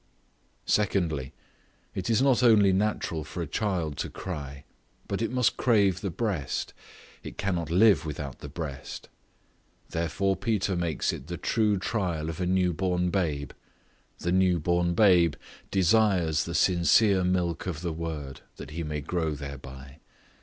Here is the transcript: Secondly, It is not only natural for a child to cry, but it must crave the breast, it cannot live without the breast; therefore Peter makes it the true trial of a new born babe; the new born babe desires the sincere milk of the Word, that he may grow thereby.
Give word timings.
Secondly, 0.65 1.31
It 1.93 2.09
is 2.09 2.23
not 2.23 2.41
only 2.41 2.73
natural 2.73 3.23
for 3.23 3.43
a 3.43 3.45
child 3.45 3.97
to 3.97 4.09
cry, 4.09 4.63
but 5.07 5.21
it 5.21 5.29
must 5.29 5.57
crave 5.57 6.01
the 6.01 6.09
breast, 6.09 6.73
it 7.21 7.37
cannot 7.37 7.69
live 7.69 8.03
without 8.03 8.39
the 8.39 8.49
breast; 8.49 9.09
therefore 9.91 10.35
Peter 10.35 10.75
makes 10.75 11.13
it 11.13 11.27
the 11.27 11.37
true 11.37 11.77
trial 11.77 12.29
of 12.29 12.41
a 12.41 12.47
new 12.47 12.73
born 12.73 13.11
babe; 13.11 13.51
the 14.17 14.31
new 14.31 14.57
born 14.59 14.95
babe 14.95 15.35
desires 15.69 16.45
the 16.45 16.55
sincere 16.55 17.23
milk 17.23 17.67
of 17.67 17.81
the 17.81 17.93
Word, 17.93 18.41
that 18.55 18.71
he 18.71 18.81
may 18.83 19.01
grow 19.01 19.35
thereby. 19.35 19.99